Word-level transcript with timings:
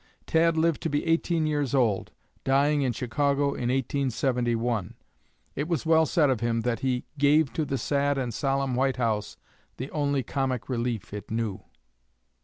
Tad 0.25 0.57
lived 0.57 0.81
to 0.81 0.89
be 0.89 1.05
eighteen 1.05 1.45
years 1.45 1.75
old, 1.75 2.11
dying 2.43 2.81
in 2.81 2.91
Chicago 2.91 3.49
in 3.53 3.69
1871. 3.69 4.95
It 5.55 5.67
was 5.67 5.85
well 5.85 6.07
said 6.07 6.31
of 6.31 6.39
him 6.39 6.61
that 6.61 6.79
he 6.79 7.05
"gave 7.19 7.53
to 7.53 7.65
the 7.65 7.77
sad 7.77 8.17
and 8.17 8.33
solemn 8.33 8.73
White 8.73 8.97
House 8.97 9.37
the 9.77 9.91
only 9.91 10.23
comic 10.23 10.67
relief 10.67 11.13
it 11.13 11.29
knew." 11.29 11.61